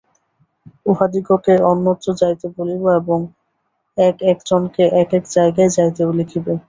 [0.85, 3.19] উহাদিগকে অন্যত্র যাইতে বলিবে এবং
[3.97, 6.53] এক এক জনকে এক এক জায়গায় যাইতে লিখিবে।